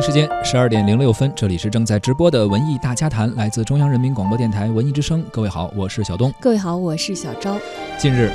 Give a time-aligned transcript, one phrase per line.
[0.00, 5.22] 京时间十二点零六分，这里是正在直播的文艺大家谈，来自中央人民广播电台文艺之声。
[5.30, 6.32] 各位好，我是小东。
[6.40, 7.58] 各位好，我是小昭。
[7.98, 8.32] 近日，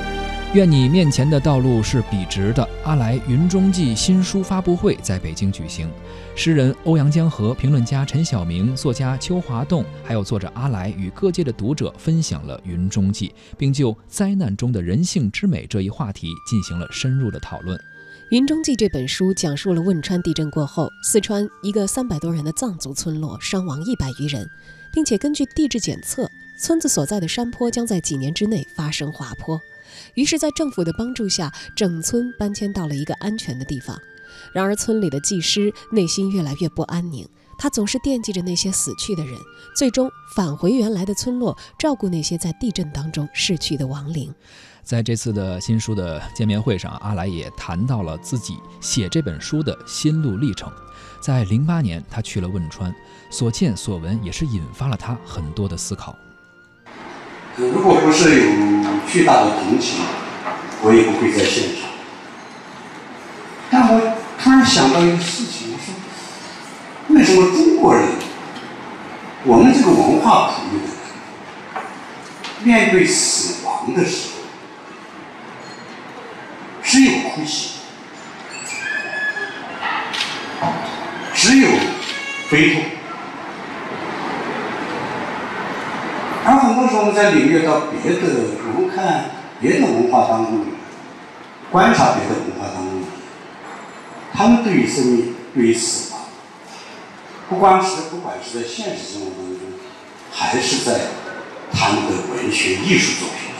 [0.53, 2.69] 愿你面前的道路是笔直的。
[2.83, 5.89] 阿来《云中记》新书发布会在北京举行，
[6.35, 17.75] 诗人欧阳江河、评论家陈晓明、作家邱华栋，还有作者阿来与各界的读者分享了《云中记》，并就灾难中的人性之美这一话题进行了深入的讨论。
[18.29, 24.49] 《云中记》这本书讲述了汶川地震过后，四川一个三百多人的藏族村落伤亡一百余人，
[24.91, 26.27] 并且根据地质检测，
[26.59, 29.61] 村子所在的山坡将在几年之内发生滑坡。
[30.15, 33.95] 于是，在政府的帮助下，整村搬迁到了一个安全的地方。
[34.51, 39.37] 然而，村里的技师内心越来越不安宁，他总是惦记着那些死去的人，
[39.75, 44.33] 最终返回原来的村落，照顾那些在地震当中逝去的亡灵。
[44.85, 50.71] 在这次的新书的见面会上，阿来也谈到了自己写这本书的心路历程。
[51.19, 52.93] 在零八年，他去了汶川，
[53.31, 56.15] 所见所闻也是引发了他很多的思考。
[57.55, 58.51] 如果不是有
[59.07, 60.01] 巨大的同情，
[60.83, 61.89] 我也不会在现场。
[63.71, 68.07] 但我突然想到一个事情，我说：为什么中国人，
[69.45, 70.89] 我们这个文化普遍的，
[72.63, 74.44] 面对死亡的时候？
[76.95, 77.71] 只有哭泣，
[81.33, 81.67] 只有
[82.49, 82.83] 悲痛，
[86.45, 88.21] 而很多时候我们在领略到别的，
[88.73, 89.25] 我们看
[89.59, 90.67] 别的文化当中，
[91.69, 93.03] 观察别的文化当中，
[94.33, 96.21] 他们对于生命、对于死亡，
[97.49, 99.59] 不光是不管是在现实生活当中，
[100.31, 100.97] 还是在
[101.73, 103.53] 他们的文学艺术作品。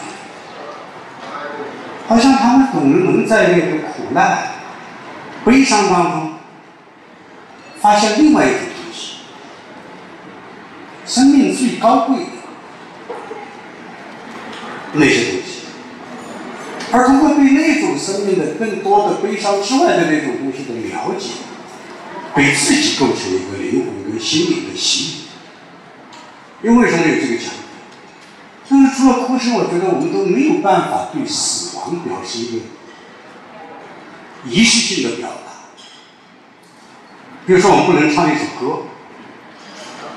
[2.08, 4.50] 好像他们总能在那个苦难、
[5.44, 6.34] 悲伤当中，
[7.82, 9.18] 发现另外一种东西，
[11.06, 12.30] 生命最高贵的
[14.94, 15.66] 那些东西，
[16.92, 21.32] 而通过对那种生命的更多的悲伤之外的那种东西的了解，
[22.36, 25.26] 给自己构成一个灵魂跟心灵的吸引。
[26.62, 27.65] 因为什么有这个讲？
[28.96, 32.64] 除了哭声，我觉得我们都没有办法对死亡表示一个
[34.48, 35.52] 仪式性的表达。
[37.46, 38.84] 比如说，我们不能唱一首歌，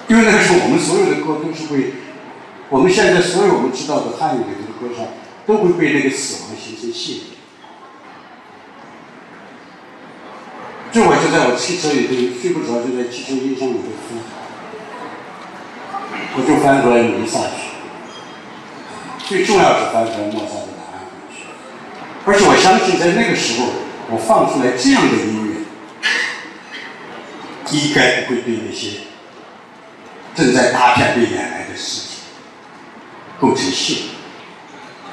[0.06, 1.92] 因为那个时候我们所有的歌都是会，
[2.70, 5.04] 我们现在所有我们知道的汉语的这个歌唱，
[5.44, 7.22] 都会被那个死亡形成限制。
[10.90, 14.16] 这我就在我汽车里头睡不着，就在汽车音箱里头哭，
[16.36, 17.77] 我就翻出来弥撒去。
[19.28, 21.44] 最重要是翻出来莫扎特的安魂曲，
[22.24, 23.66] 而且我相信在那个时候，
[24.10, 25.68] 我放出来这样的音乐，
[27.76, 29.00] 应该不会对那些
[30.34, 32.16] 正在大片被掩埋的尸体
[33.38, 34.00] 构成亵渎。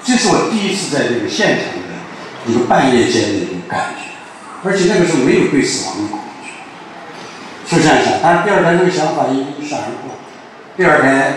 [0.01, 1.91] 这是我第一次在这个现场的
[2.47, 4.15] 一个半夜间的一种感觉，
[4.63, 6.51] 而且那个时候没有对死亡的恐惧，
[7.67, 8.13] 就这样想。
[8.23, 10.15] 但是第二天这个想法一一闪而过，
[10.77, 11.35] 第二天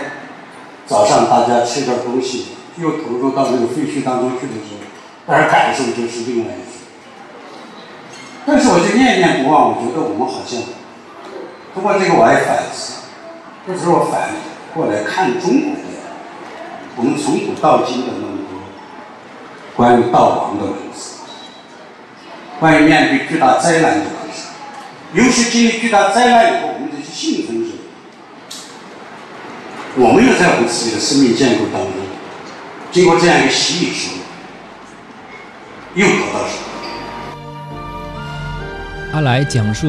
[0.87, 2.55] 早上大家吃点东西。
[2.79, 4.85] 又投入到那个废墟当中去的时候，
[5.27, 6.65] 当然感受就是另外一种。
[8.45, 10.61] 但是我就念念不忘，我觉得我们好像
[11.73, 13.01] 通过这个我还反思，
[13.67, 14.29] 这时候反
[14.73, 15.81] 过来看中国的，
[16.95, 18.57] 我们从古到今的那么多
[19.75, 21.19] 关于悼亡的文字，
[22.59, 24.47] 关于面对巨大灾难的文字，
[25.13, 27.71] 尤其经历巨大灾难以后，我们这些幸存者，
[29.95, 31.98] 我们又在我们自己的生命建构当中。
[32.91, 34.15] 经过这样一个洗礼之后，
[35.93, 36.63] 又得到什么？
[39.13, 39.87] 阿来讲述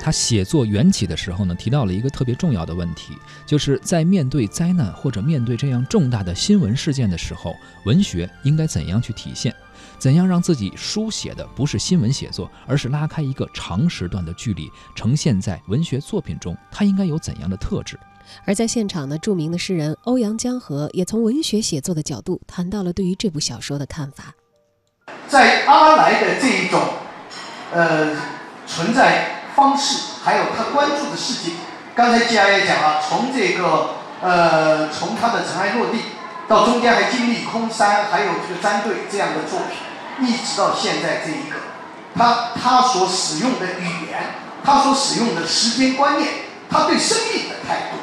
[0.00, 3.16] 他写作缘起的时候呢，提到了一个特别重要的问题，
[3.46, 9.54] 就是在面对灾难或者面对这样重大的新闻事件的时候，文学应该怎样去体现？
[9.98, 16.56] 怎样让自己书写的不是新闻写作，而是拉开一个长时段的距离，呈现在文学作品中？
[16.70, 17.96] 它应该有怎样的特质？
[18.44, 24.34] 而在现场呢，著名的诗人欧阳江河也从文学写作的角度谈到了对于这部小说的看法。
[25.28, 26.80] 在阿来的这一种
[27.72, 28.16] 呃
[28.66, 31.54] 存在方式，还有他关注的事情，
[31.94, 33.90] 刚才季亚也讲了，从这个
[34.20, 35.98] 呃从他的尘埃落地，
[36.48, 41.56] 到中间还经历空山，还有这个战队这样的作品，一直到现在这一个，
[42.14, 44.34] 他他所使用的语言，
[44.64, 46.28] 他所使用的时间观念，
[46.68, 47.98] 他对生命的态度。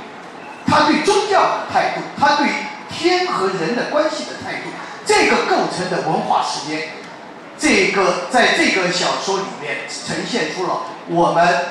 [0.77, 2.51] 他对宗教的态度，他对于
[2.87, 4.69] 天和人的关系的态度，
[5.03, 6.89] 这个构成的文化时间，
[7.57, 11.65] 这个在这个小说里面呈现出了我们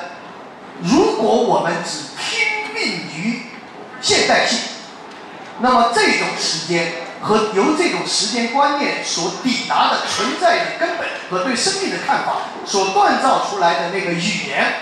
[0.81, 3.43] 如果我们只拼命于
[4.01, 4.59] 现代性，
[5.59, 14.73] 那么这种时间和由这种时间观念所抵达的存在的根本和对生命的看法所锻造出来的那个语言，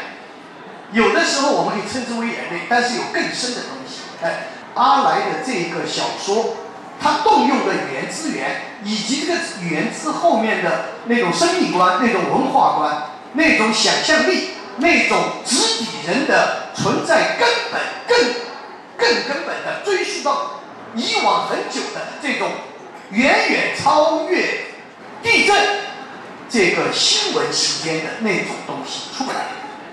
[0.94, 4.02] 有的时候我们可以称之为人类，但是有更深的东西。
[4.22, 6.56] 哎，阿来的这个小说，
[7.02, 18.34] 它动用的语言资源，以及这个语言之后面的那种生命观、那种文化观、那种想象力、那种直抵人的存在根本、更
[18.98, 20.62] 更根本的追溯到
[20.96, 22.50] 以往很久的这种
[23.12, 24.66] 远远超越
[25.22, 25.56] 地震
[26.50, 29.48] 这个新闻时间的那种东西出来，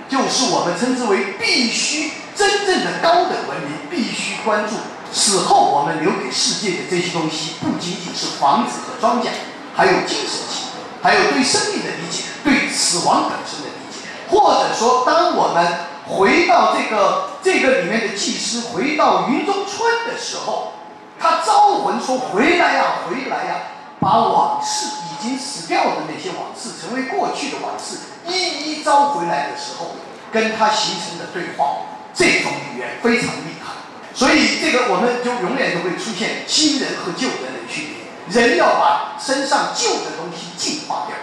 [0.08, 4.76] 就是我们称之为必须真正的高等文明必须关注。
[5.12, 9.28] 死后我们留给世界的这些东西，不仅仅是房子和庄稼，
[9.76, 10.68] 还有精神性，
[11.02, 15.66] 还有对生命的理解，对死亡本身的理解，或者说，当我们
[16.08, 20.72] 回到这个这个里面的祭司回到云中村的时候，
[21.20, 23.56] 他招魂说：“回来呀，回来呀，
[24.00, 29.94] 把往事已经死掉的那些往事，成为过去的往事，一一招回来的时候，
[30.32, 31.82] 跟他形成的对话，
[32.14, 33.72] 这种语言非常厉害。
[34.14, 38.02] 所以这个我们就永远都会出现新人和旧人的区别。
[38.28, 41.16] 人要把身上旧的东西净化掉，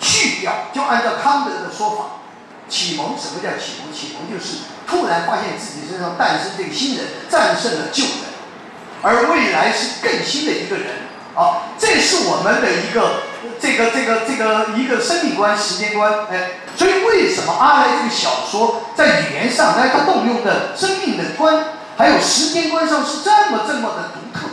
[0.00, 2.04] 去掉，就按照康德的说法，
[2.68, 3.92] 启蒙什么叫启蒙？
[3.92, 8.12] 启蒙就是突然发现自己身上诞生这个新人，战胜了旧人，
[9.02, 10.86] 而未来是更新的一个人。
[11.36, 13.20] 好，这是我们的一个
[13.60, 16.10] 这个这个这个一个生命观、时间观。
[16.30, 21.62] 哎，所以为什么阿来这个小说在语言上，哎，它动用的生命的观，
[21.98, 24.46] 还有时间观上是这么这么的独特？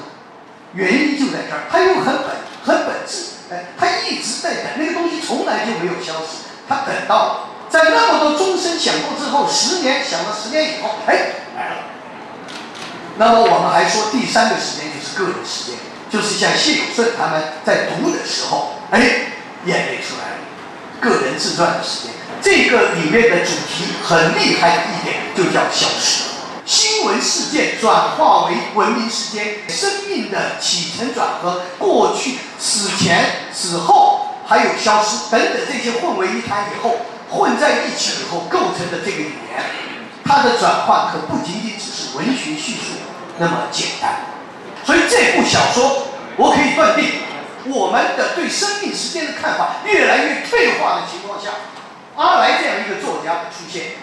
[0.73, 2.25] 原因就在这儿，它又很本
[2.65, 3.31] 很本质。
[3.49, 6.43] 哎，它一直在等那个东西，从来就没有消失。
[6.67, 11.15] 它等到在那么多钟声响过之后，十年响了十年以后，哎，
[11.55, 11.75] 来了。
[13.15, 15.79] 那么我们还说第三个时间就是个人时间。
[16.13, 18.99] 就是像谢永顺他们在读的时候，哎，
[19.65, 20.37] 眼泪出来了。
[21.01, 26.25] 个人自传的时间，这个里面的主题很厉害的一点就叫消失。
[26.67, 36.97] 新闻事件转化为文明时间，生命的起承转合，过去、死前、死后，还有消失等等这些混为一谈以后，
[37.31, 39.65] 混在一起以后构成的这个语言，
[40.23, 43.01] 它的转换可不仅仅只是文学叙述
[43.39, 44.19] 那么简单。
[45.35, 46.07] 部小说，
[46.37, 47.11] 我可以断定，
[47.65, 51.49] 我们的对生命时间的看法越来越退化的情况下，
[52.15, 53.93] 阿来这样一个作家的出现，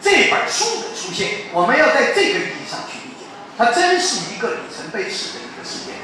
[0.00, 5.94] 这本书的出现，我们要在这个意义上去理解，它真是一个里程碑式的一个事件。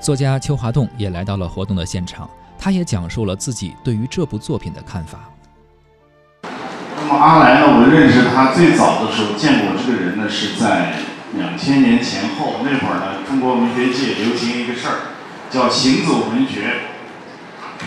[0.00, 2.28] 作家邱华栋也来到了活动的现场，
[2.58, 5.18] 他也讲述了自己对于这部作品的看法。
[6.98, 7.66] 那么阿来呢？
[7.66, 10.92] 我认识他最早的时候见过这个人呢，是在。
[11.36, 14.96] 两千年前后那会儿呢，中国文学界流行一个事儿，
[15.50, 16.92] 叫行走文学。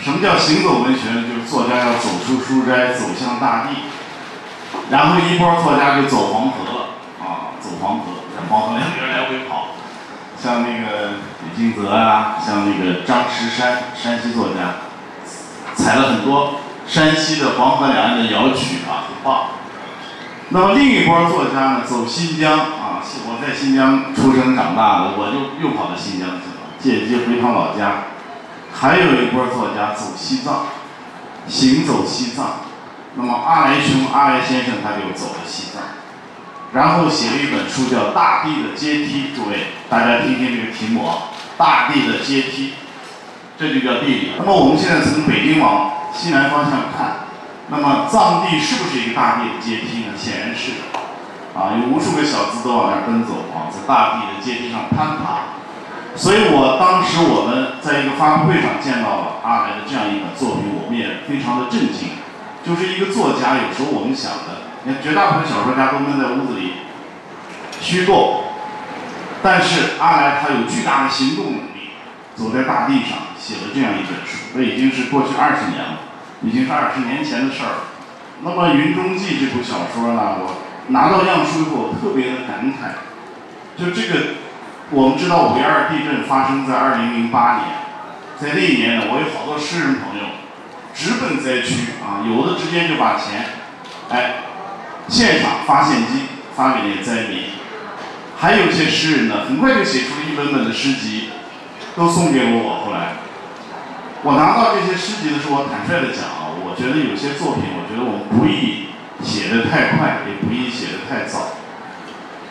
[0.02, 1.24] 什么叫行走文学呢？
[1.28, 3.76] 就是作家要走出书斋，走向大地。
[4.90, 6.86] 然后一波作家就走黄河了，
[7.20, 8.04] 啊，走黄河，
[8.34, 9.74] 在黄河两边来回跑。
[10.40, 11.10] 像那个
[11.44, 14.86] 李金泽啊，像那个张石山，山西作家，
[15.74, 19.48] 采了很多山西的黄河两岸的谣曲啊，很棒。
[20.48, 22.58] 那么另一波作家呢，走新疆
[23.26, 28.04] 我在新疆出生长大的，我就又跑到新疆去了，借机回趟老家。
[28.72, 30.66] 还有一波作家走西藏，
[31.48, 32.60] 行走西藏。
[33.16, 35.82] 那么阿来兄、阿来先生他就走了西藏，
[36.72, 39.32] 然后写了一本书叫《大地的阶梯》。
[39.36, 42.68] 诸位，大家听听这个题目啊，《大地的阶梯》，
[43.58, 44.32] 这就叫地理。
[44.38, 47.26] 那么我们现在从北京往西南方向看。
[47.72, 50.14] 那么藏地是不是一个大地的阶梯呢？
[50.18, 50.72] 显然是，
[51.54, 55.58] 啊，有无数个小资都往那儿奔走啊，在大地的阶梯上攀爬。
[56.16, 62.18] 所以我当时我们在一个发布会上见到了阿来的这样一本作品，我们也非常的震惊。
[62.62, 66.86] 就是一个作家，有时候我们想的，你看绝大部分小说家都闷在屋子里
[67.80, 68.44] 虚构，
[69.42, 71.96] 但是阿来他有巨大的行动能力，
[72.34, 76.06] 走在大地上写了这样一本书，这已经是过去二十年了。
[76.42, 77.92] 已经是二十年前的事儿。
[78.40, 80.56] 那么《云中记》这部小说呢，我
[80.90, 83.00] 拿到样书以后特别的感慨。
[83.76, 84.14] 就这个，
[84.90, 87.64] 我们知道五一二地震发生在二零零八年，
[88.38, 90.26] 在那一年呢，我有好多诗人朋友
[90.94, 93.46] 直奔灾区啊，有的直接就把钱，
[94.10, 94.42] 哎，
[95.08, 97.44] 现场发现金发给那些灾民，
[98.36, 101.30] 还有一些诗人呢，很快就写出了一本本的诗集，
[101.96, 102.84] 都送给了我。
[102.84, 103.14] 后来。
[104.22, 108.89] 我拿到这些诗集的时候，我坦率的讲啊，我觉得有些作品，我觉得我们不易
[109.22, 111.56] 写的太快，也不宜写的太早。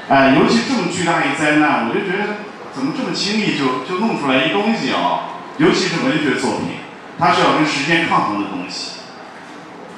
[0.10, 5.38] 哎，尤其这么巨大一灾难，我就觉得怎么这么轻易就就弄出来一东西啊？
[5.58, 6.80] 尤其是文学作品，
[7.20, 9.02] 它是要跟时间抗衡的东西。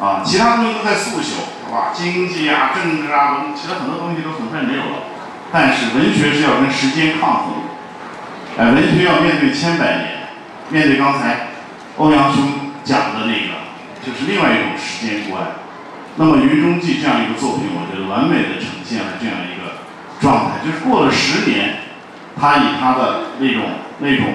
[0.01, 1.93] 啊，其他东西都在速朽，是吧？
[1.93, 5.03] 经济啊、政治啊，其他很多东西都很快没有了。
[5.53, 7.53] 但是文学是要跟时间抗衡。
[8.57, 10.27] 哎，文学要面对千百年，
[10.69, 11.49] 面对刚才
[11.97, 13.61] 欧阳兄讲的那个，
[14.03, 15.43] 就是另外一种时间观。
[16.17, 19.61] 那么《云中记》这样一个作品，我觉得完美的呈现了这样一个。
[20.21, 21.79] 状态就是过了十年，
[22.39, 23.63] 他以他的那种、
[23.97, 24.25] 那种、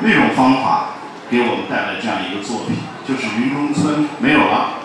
[0.00, 0.98] 那种方法
[1.30, 4.82] 给我们带来这样一个作品，就是云中村没有了。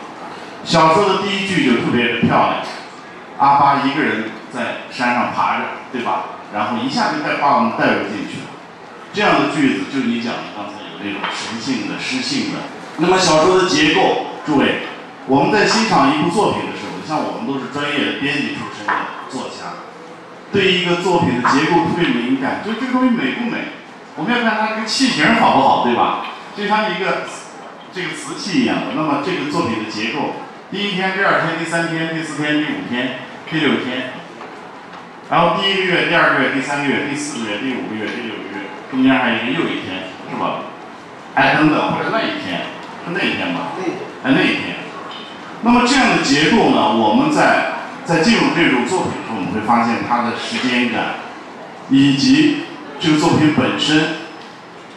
[0.63, 2.61] 小说的第一句就特别的漂亮，
[3.39, 6.37] 阿巴一个人在山上爬着，对吧？
[6.53, 8.47] 然后一下就带把我们带入进去了。
[9.11, 12.59] 这样的句子就你讲的刚才有那种神性的、诗性的。
[12.97, 14.85] 那么小说的结构，诸位，
[15.27, 18.93] 我们在欣赏一部作品的时候，像我们都是专业的编辑出身的
[19.29, 19.83] 作家。
[20.51, 23.75] 对一个作品的结构特别敏感，就这个东西美不美，
[24.15, 26.31] 我们要看它这个器型好不好，对吧？
[26.55, 27.27] 就像一个
[27.91, 28.95] 这个瓷器一样的。
[28.95, 30.39] 那么这个作品的结构，
[30.71, 33.19] 第一天、第二天、第三天、第四天、第五天、
[33.51, 34.15] 第六天，
[35.29, 40.71] 然后第一个月、第二个月、第三个月、第四个月、第五个月、第六个月，中间还有一个又一天，是吧？
[41.35, 42.71] 哎，等等，或者那一天，
[43.03, 43.75] 是那一天吧？
[44.23, 44.76] 哎，那一天。
[45.61, 47.73] 那么这样的结构呢，我们在。
[48.07, 51.19] 在进入这种作品的时候，我们会发现它的时间感，
[51.89, 52.63] 以及
[53.01, 54.23] 这个作品本身，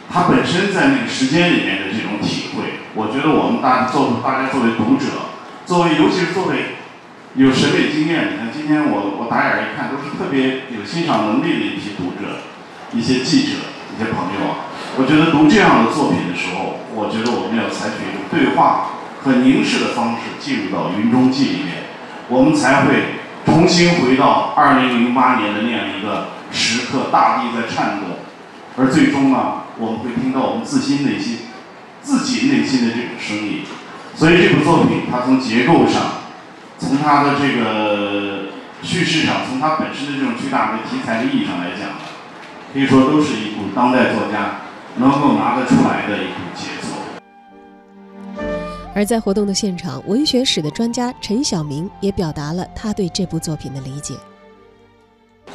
[0.09, 2.87] 它本身在那个时间里面的这种体会。
[2.95, 6.79] 我觉得我们大作大家作为读者，作为尤其是作为
[7.35, 12.47] 有审美经验，你看今天我我打眼一看，都是特别有欣赏能力的一批读者，
[12.95, 14.71] 一些记者，一些朋友啊。
[14.95, 21.83] 我觉得读这样的作品的时候，我觉得我们要采取一种对话和凝视的方式进入到《云中记》里面。
[22.29, 28.19] 我们才会重新回到二零零八年的那样一个时刻，大地在颤动，
[28.77, 31.39] 而最终呢，我们会听到我们自心内心、
[32.01, 33.63] 自己内心的这种声音。
[34.15, 36.23] 所以这部作品，它从结构上，
[36.77, 38.51] 从它的这个
[38.81, 41.99] 叙事上，从它本身的这种巨大的题材的意义上来讲，
[42.73, 44.61] 可以说都是一部当代作家
[44.97, 46.50] 能够拿得出来的一部。
[48.93, 54.15] 而在活动的现场，文学史的专家陈晓明也表达了他对这部作品的理解。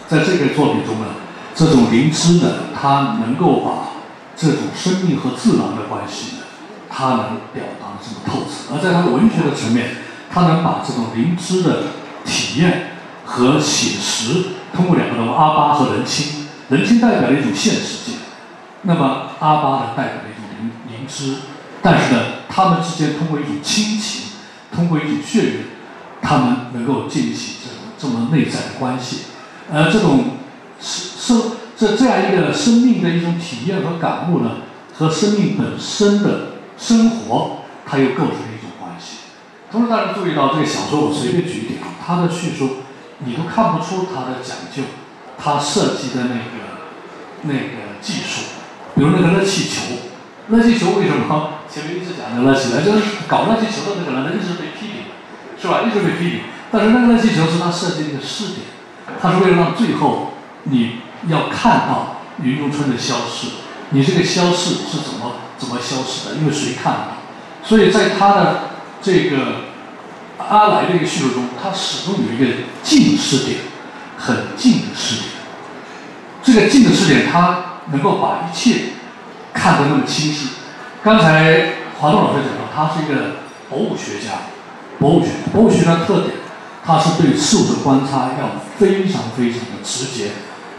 [0.08, 1.06] 在这个作品中呢，
[1.54, 3.88] 这种灵芝呢，它能够把
[4.34, 6.42] 这种生命和自然的关系呢，
[6.88, 7.18] 它能
[7.52, 9.90] 表达的这么透彻；而在它的文学的层面，
[10.30, 11.82] 它能把这种灵芝的
[12.24, 12.92] 体验
[13.26, 18.16] 和写实，通过两个人阿巴和仁青，仁青代表了一种现实界，
[18.82, 21.34] 那么阿巴呢，代表了一种灵灵芝。
[21.82, 22.20] 但是呢，
[22.56, 24.30] 他们之间通过一种亲情，
[24.74, 25.64] 通过一种血缘，
[26.22, 29.24] 他们能够建立起这种这么内在的关系，
[29.70, 30.38] 而这种
[30.80, 34.52] 生生这这样一个生命的一种体验和感悟呢，
[34.94, 39.18] 和生命本身的生活，它又构成了一种关系。
[39.70, 42.76] 同时，大家注意到这个小说，我随便举一点啊，它的叙述
[43.18, 44.82] 你都看不出它的讲究，
[45.36, 46.88] 它设计的那个
[47.42, 48.44] 那个技术，
[48.94, 49.82] 比如那个热气球，
[50.48, 51.50] 热气球为什么？
[51.76, 55.12] 前面一直讲的那些人，就是搞那些球的那个人他，一直被批评，
[55.60, 55.82] 是吧？
[55.86, 56.40] 一直被批评。
[56.72, 58.60] 但是那个热气球是他设计的一个试点，
[59.20, 63.48] 他是为了让最后你要看到云中春的消逝，
[63.90, 66.36] 你这个消逝是怎么怎么消失的？
[66.36, 67.08] 因为谁看到？
[67.62, 68.70] 所以在他的
[69.02, 69.66] 这个
[70.38, 73.58] 阿来的一个叙述中，他始终有一个近视点，
[74.16, 75.28] 很近的视点。
[76.42, 78.92] 这个近的视点，他能够把一切
[79.52, 80.48] 看得那么清晰。
[81.06, 81.66] 刚才
[82.00, 83.36] 华东老师讲到，他是一个
[83.70, 84.50] 博物学家，
[84.98, 86.34] 博物学，博物学的特点，
[86.84, 90.32] 他是对事物的观察要非常非常的直接，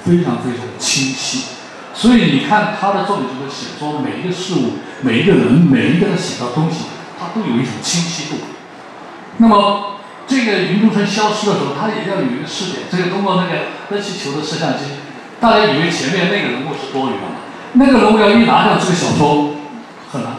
[0.03, 1.55] 非常非常的清晰。
[1.93, 8.41] 所以你看他的作品中的写作，每一个事物，每一个人，每一个人写的东西，他都有一种清晰度。
[9.37, 12.83] 那么这个云中村消失的时候，他也要有一个试点。
[12.91, 14.99] 这个通过那个热气球的摄像机，
[15.39, 17.39] 大家以为前面那个人物是多余的？
[17.79, 19.53] 那个人物要一拿掉，这个小说。
[20.11, 20.31] 很难，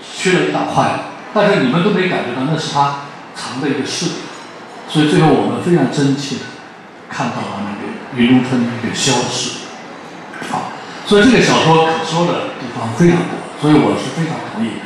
[0.00, 1.00] 缺了一大块，
[1.34, 3.04] 但是你们都没感觉到那是他
[3.36, 4.06] 藏的一个事，
[4.88, 6.36] 所以最后我们非常真切
[7.10, 9.68] 看到了那个云中村的一个消失，
[10.52, 10.72] 啊，
[11.06, 14.80] 所以这个小说可说的地方非常多，所以我是非常同意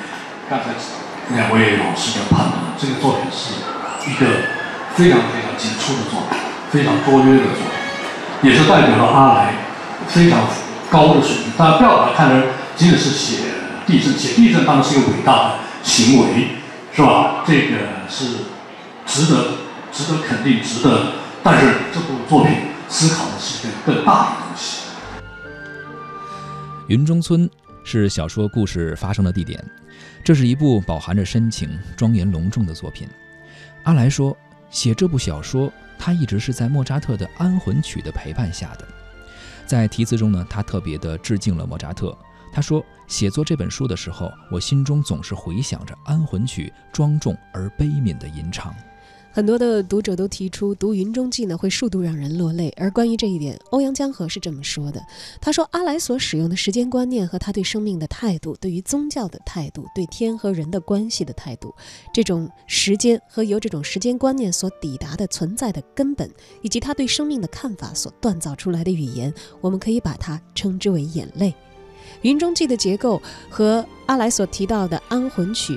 [0.50, 0.74] 刚才
[1.36, 3.54] 两位老师的判断，这个作品是
[4.10, 4.26] 一个
[4.96, 6.38] 非常非常杰出的作品，
[6.72, 9.54] 非常卓越的作品，也是代表了阿来
[10.08, 10.40] 非常
[10.90, 11.52] 高的水平。
[11.56, 12.42] 大家不要把它看成
[12.74, 13.57] 仅仅是写。
[13.88, 16.48] 地震写地震当然是一个伟大的行为，
[16.92, 17.42] 是吧？
[17.46, 18.26] 这个是
[19.06, 19.52] 值得
[19.90, 21.12] 值得肯定，值得。
[21.42, 22.54] 但是这部作品
[22.88, 24.82] 思考的是一个更大的东西。
[26.88, 27.48] 云中村
[27.82, 29.64] 是小说故事发生的地点，
[30.22, 33.08] 这是一部饱含着深情、庄严隆重的作品。
[33.84, 34.36] 阿来说，
[34.68, 38.86] 写这部小说，他一直是在莫扎特的《安魂曲》的陪伴下的。
[39.64, 42.14] 在题词中呢，他特别的致敬了莫扎特。
[42.52, 48.74] 他说，写作这本书的时候，我心中总是回想着《安魂曲》庄重而悲悯的吟唱。
[49.30, 55.00] 很多的读者都提出读《云中记》呢会数度让人落泪，而关于这一点，欧阳江河是这么说的：
[55.40, 61.72] 他说，阿来所使用的时间观念和他对生命的态度、对于宗教的态度、对天和人的关系的态度，
[62.12, 66.28] 这种时间和由这种时间观念所抵达的存在的根本，
[66.62, 71.50] 以及他对生命的看法所锻造出来的语言，我们可以把它称之为眼泪。
[72.22, 75.74] 《云中记》的结构和阿来所提到的《安魂曲》。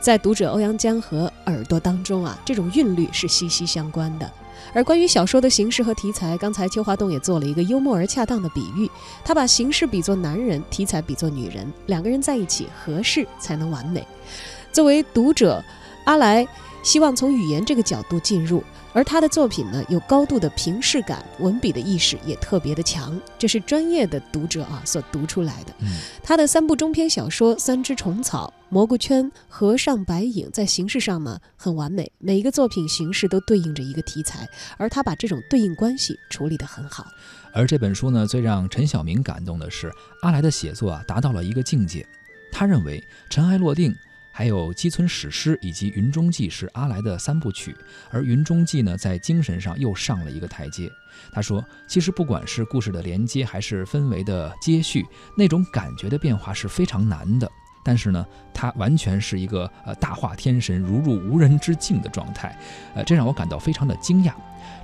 [0.00, 4.30] 在读者欧阳江河耳朵当中啊，这种韵律是息息相关的。
[4.74, 8.90] 而关于小说的形式和题材，刚才邱华栋也做了一个幽默而恰当的比喻，
[9.24, 14.06] 他把形式比作男人，题材比作女人，两个人在一起合适才能完美。
[14.72, 15.64] 作为读者，
[16.04, 16.46] 阿来
[16.82, 18.62] 希望从语言这个角度进入。
[18.94, 25.74] 而他的作品呢，有高度的平视感，文笔的意识也特别的强，这是专业的读者啊所读出来的。
[26.22, 34.48] 他的三部中篇小说《三只虫草》《蘑菇圈》《和尚白影》在形式上呢很完美，每一个作品形式都对应着一个题材，
[34.78, 37.04] 而他把这种对应关系处理得很好。
[37.52, 42.06] 而这本书呢，最让陈晓明感动的是阿来的写作啊达到了一个境界，
[42.52, 43.92] 他认为尘埃落定。
[44.36, 47.72] 还有《基村史诗》以及《云中记》是阿来的三部曲，
[48.10, 50.90] 而《云中记》呢，在精神上又上了一个台阶。
[51.30, 57.48] 他说：“其实不管是故事的连接，还是氛围的接续，那种感觉的变化是非常难的。
[57.84, 62.58] 但是呢，他完全是一个呃大化天神，如入无人之境的状态，
[62.96, 64.34] 呃，这让我感到非常的惊讶。”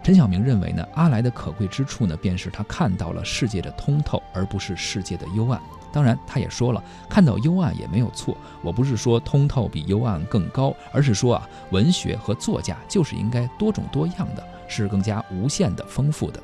[0.04, 5.60] 陈晓明认为呢，阿来的可贵之处呢，便是他看到了世界的通透，而不是世界的幽暗。
[5.92, 8.36] 当然，他也说了，看到幽暗也没有错。
[8.62, 16.40] 我不是说通透比幽暗更高，而是说啊，文学和作家就是应该多种多样的，是更加无限的丰富的。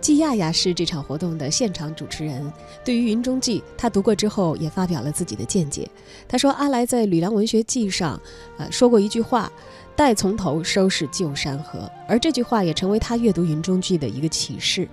[0.00, 2.52] 季亚亚是这场活动的现场主持人，
[2.84, 5.88] 对于《云中记》，他读过之后也发表了自己的见解。
[6.26, 8.20] 他说，阿来在《吕梁文学记》上，
[8.58, 9.50] 呃，说过一句话。
[9.94, 14.88] 待从头收拾旧山河，而这句话也成为他阅读《云中记》的一个启示。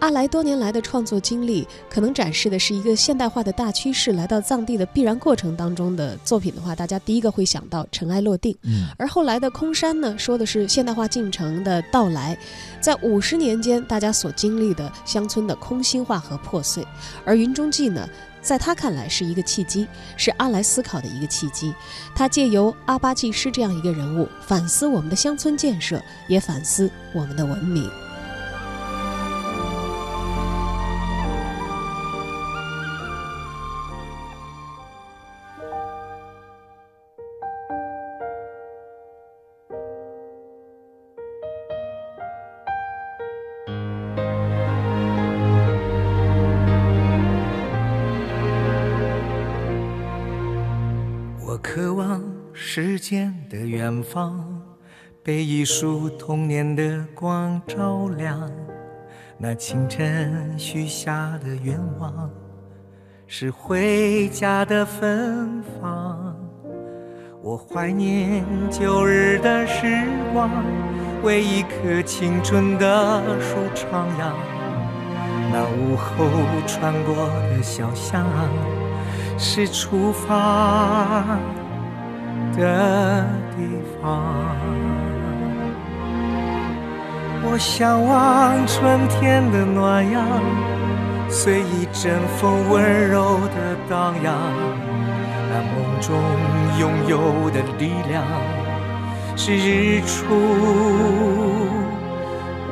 [0.00, 8.56] 阿来多年来的创作经历，可能展示的是一个现代化的大趋势来到藏地的必然过程当中的作品的话，大家第一个会想到尘埃落定。
[8.62, 12.36] 嗯，而后来的空山呢，说的是现代化进程的到来，
[12.80, 16.84] 在五十年间大家所经历的乡村的空心化和破碎。
[17.24, 18.08] 而《云中记》呢？
[18.42, 21.74] 在他看来是一个契机，是阿来思考的一个契机。
[22.14, 27.90] 他借由阿巴济师这样一个人物，反思我们的乡村建设，也反思我们的文明。
[54.00, 54.62] 远方，
[55.22, 58.50] 被一束童年的光照亮。
[59.36, 62.30] 那清晨许下的愿望，
[63.26, 66.34] 是回家的芬芳。
[67.42, 70.50] 我怀念旧日的时光，
[71.22, 73.84] 为一棵青春的树徜
[74.18, 74.32] 徉。
[75.52, 76.26] 那午后
[76.66, 77.14] 穿过
[77.50, 78.26] 的小巷。
[79.42, 81.38] 是出发
[82.54, 83.24] 的
[83.56, 83.79] 地方。
[84.02, 84.56] 啊
[87.42, 90.24] 我向往春天的暖阳，
[91.28, 94.34] 随一阵风温柔的荡漾。
[95.50, 96.14] 那梦中
[96.78, 98.22] 拥有的力量，
[99.36, 100.16] 是日出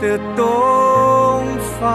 [0.01, 0.47] 的东
[1.81, 1.87] 方，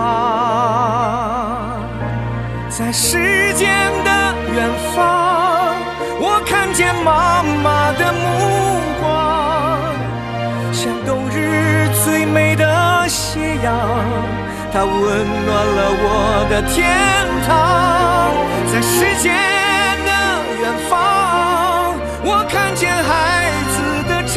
[2.69, 3.69] 在时间
[4.03, 4.11] 的。
[4.53, 5.73] 远方，
[6.19, 7.32] 我看见妈
[13.63, 13.73] 阳，
[14.71, 14.91] 它温
[15.45, 16.05] 暖了我
[16.49, 16.75] 的天
[17.47, 17.49] 堂。
[18.71, 19.25] 在时间
[20.05, 20.11] 的
[20.61, 20.91] 远方，
[22.25, 23.75] 我看见孩子
[24.09, 24.35] 的成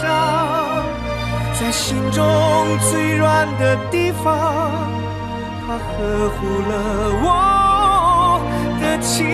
[0.00, 0.04] 长，
[1.58, 2.24] 在心中
[2.90, 4.24] 最软的地方，
[5.66, 6.38] 它呵护
[6.70, 6.72] 了
[7.22, 7.26] 我。
[8.80, 9.26] 的情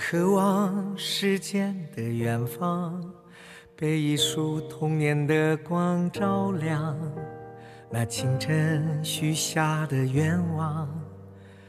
[0.00, 3.02] 渴望时间的远方，
[3.74, 6.96] 被一束童年的光照亮。
[7.90, 10.88] 那清晨许下的愿望，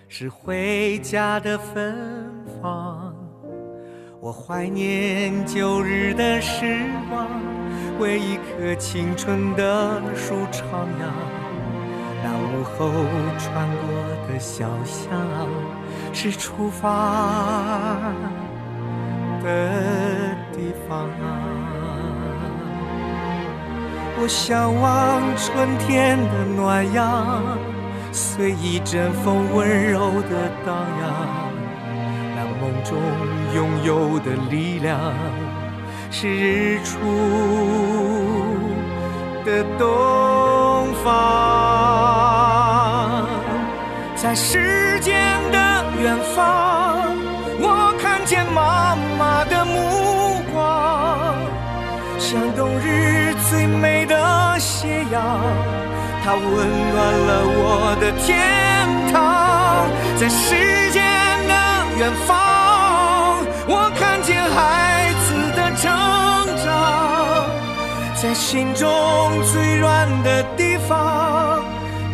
[0.08, 1.98] 是回家的芬
[2.62, 3.16] 芳。
[4.22, 7.28] 我怀念旧日的时光，
[8.00, 11.12] 为一棵青春的树徜徉。
[12.24, 12.92] 那午后
[13.40, 15.10] 穿过的小巷，
[16.14, 16.90] 是出发
[19.42, 19.48] 的
[20.52, 21.08] 地方。
[24.22, 27.42] 我向往春天的暖阳，
[28.12, 31.10] 随一阵风温柔的荡漾。
[32.36, 32.98] 那梦中
[33.56, 35.00] 拥有的力量，
[36.12, 36.98] 是日出
[39.46, 41.08] 的东方。
[44.16, 45.40] 在时间
[46.02, 47.14] 远方，
[47.60, 51.36] 我看见妈妈的目光，
[52.18, 54.16] 像冬日最美的
[54.58, 55.22] 斜阳，
[56.24, 56.44] 它温
[56.94, 58.32] 暖了我的天
[59.12, 59.88] 堂。
[60.18, 61.04] 在时间
[61.48, 61.54] 的
[61.98, 62.30] 远方，
[63.68, 65.92] 我看见孩子的成
[66.64, 67.44] 长，
[68.16, 68.88] 在心中
[69.52, 71.62] 最软的地方，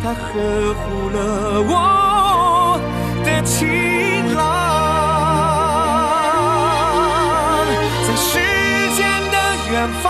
[0.02, 2.65] 它呵护了我
[3.46, 4.44] 晴朗。
[8.06, 8.38] 在时
[8.96, 9.36] 间的
[9.70, 10.04] 远方，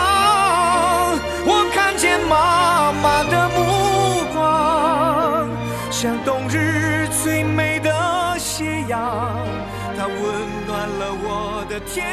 [1.44, 3.57] 我看见妈妈的目
[4.33, 5.46] 光，
[5.90, 7.92] 像冬日最美的
[8.38, 8.99] 斜阳，
[9.96, 10.16] 它温
[10.66, 12.07] 暖了我的天